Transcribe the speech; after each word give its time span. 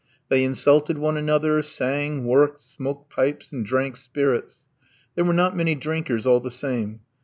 They 0.29 0.43
insulted 0.43 0.97
one 0.97 1.15
another, 1.15 1.61
sang, 1.61 2.25
worked, 2.25 2.61
smoked 2.61 3.11
pipes, 3.11 3.51
and 3.51 3.63
drank 3.63 3.97
spirits. 3.97 4.65
There 5.13 5.25
were 5.25 5.31
not 5.31 5.55
many 5.55 5.75
drinkers 5.75 6.25
all 6.25 6.39
the 6.39 6.49
same. 6.49 7.01